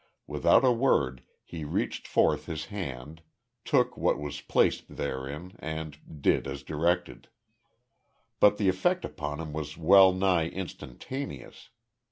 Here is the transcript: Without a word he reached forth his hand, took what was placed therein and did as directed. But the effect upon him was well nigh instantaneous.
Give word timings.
Without 0.25 0.65
a 0.65 0.71
word 0.71 1.21
he 1.43 1.63
reached 1.63 2.07
forth 2.07 2.47
his 2.47 2.65
hand, 2.73 3.21
took 3.63 3.95
what 3.95 4.17
was 4.17 4.41
placed 4.41 4.85
therein 4.95 5.55
and 5.59 5.99
did 6.23 6.47
as 6.47 6.63
directed. 6.63 7.27
But 8.39 8.57
the 8.57 8.67
effect 8.67 9.05
upon 9.05 9.39
him 9.39 9.53
was 9.53 9.77
well 9.77 10.11
nigh 10.11 10.47
instantaneous. 10.47 11.69